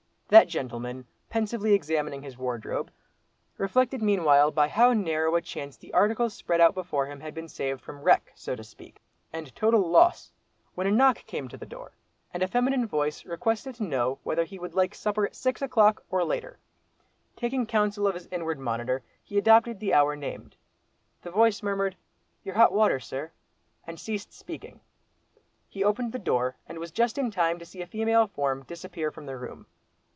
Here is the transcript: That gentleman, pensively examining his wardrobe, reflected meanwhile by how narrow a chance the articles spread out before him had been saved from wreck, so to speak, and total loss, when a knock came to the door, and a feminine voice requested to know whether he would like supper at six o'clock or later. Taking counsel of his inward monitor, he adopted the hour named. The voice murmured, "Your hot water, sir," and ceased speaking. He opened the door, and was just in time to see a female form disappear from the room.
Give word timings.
That 0.33 0.47
gentleman, 0.47 1.07
pensively 1.29 1.73
examining 1.73 2.21
his 2.21 2.37
wardrobe, 2.37 2.89
reflected 3.57 4.01
meanwhile 4.01 4.49
by 4.49 4.69
how 4.69 4.93
narrow 4.93 5.35
a 5.35 5.41
chance 5.41 5.75
the 5.75 5.91
articles 5.93 6.33
spread 6.33 6.61
out 6.61 6.73
before 6.73 7.05
him 7.07 7.19
had 7.19 7.33
been 7.33 7.49
saved 7.49 7.81
from 7.81 7.99
wreck, 8.01 8.31
so 8.33 8.55
to 8.55 8.63
speak, 8.63 9.01
and 9.33 9.53
total 9.57 9.81
loss, 9.89 10.31
when 10.73 10.87
a 10.87 10.91
knock 10.91 11.25
came 11.25 11.49
to 11.49 11.57
the 11.57 11.65
door, 11.65 11.91
and 12.33 12.41
a 12.41 12.47
feminine 12.47 12.87
voice 12.87 13.25
requested 13.25 13.75
to 13.75 13.83
know 13.83 14.19
whether 14.23 14.45
he 14.45 14.57
would 14.57 14.73
like 14.73 14.95
supper 14.95 15.25
at 15.25 15.35
six 15.35 15.61
o'clock 15.61 16.01
or 16.09 16.23
later. 16.23 16.59
Taking 17.35 17.65
counsel 17.65 18.07
of 18.07 18.13
his 18.15 18.27
inward 18.31 18.57
monitor, 18.57 19.03
he 19.21 19.37
adopted 19.37 19.81
the 19.81 19.93
hour 19.93 20.15
named. 20.15 20.55
The 21.23 21.31
voice 21.31 21.61
murmured, 21.61 21.97
"Your 22.45 22.55
hot 22.55 22.71
water, 22.71 23.01
sir," 23.01 23.33
and 23.85 23.99
ceased 23.99 24.31
speaking. 24.31 24.79
He 25.67 25.83
opened 25.83 26.13
the 26.13 26.19
door, 26.19 26.55
and 26.69 26.79
was 26.79 26.91
just 26.91 27.17
in 27.17 27.31
time 27.31 27.59
to 27.59 27.65
see 27.65 27.81
a 27.81 27.85
female 27.85 28.27
form 28.27 28.63
disappear 28.63 29.11
from 29.11 29.25
the 29.25 29.35
room. 29.35 29.65